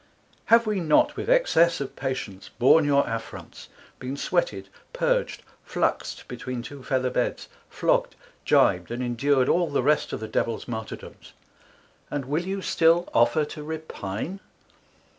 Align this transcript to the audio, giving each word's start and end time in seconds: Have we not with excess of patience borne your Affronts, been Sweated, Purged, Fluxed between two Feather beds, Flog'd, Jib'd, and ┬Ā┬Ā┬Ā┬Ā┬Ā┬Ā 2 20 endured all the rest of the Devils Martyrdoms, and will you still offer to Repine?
Have 0.45 0.65
we 0.65 0.79
not 0.79 1.15
with 1.15 1.29
excess 1.29 1.79
of 1.79 1.95
patience 1.95 2.49
borne 2.57 2.85
your 2.85 3.07
Affronts, 3.07 3.69
been 3.99 4.17
Sweated, 4.17 4.67
Purged, 4.93 5.43
Fluxed 5.63 6.27
between 6.27 6.63
two 6.63 6.81
Feather 6.81 7.11
beds, 7.11 7.47
Flog'd, 7.69 8.15
Jib'd, 8.43 8.89
and 8.89 8.97
┬Ā┬Ā┬Ā┬Ā┬Ā┬Ā 8.97 8.97
2 8.97 8.97
20 8.97 9.05
endured 9.05 9.49
all 9.49 9.69
the 9.69 9.83
rest 9.83 10.11
of 10.11 10.19
the 10.19 10.27
Devils 10.27 10.67
Martyrdoms, 10.67 11.33
and 12.09 12.25
will 12.25 12.45
you 12.47 12.63
still 12.63 13.07
offer 13.13 13.45
to 13.45 13.61
Repine? 13.63 14.39